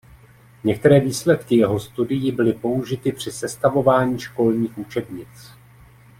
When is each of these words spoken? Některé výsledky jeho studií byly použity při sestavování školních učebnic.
Některé 0.63 0.99
výsledky 0.99 1.55
jeho 1.55 1.79
studií 1.79 2.31
byly 2.31 2.53
použity 2.53 3.11
při 3.11 3.31
sestavování 3.31 4.19
školních 4.19 4.77
učebnic. 4.77 5.51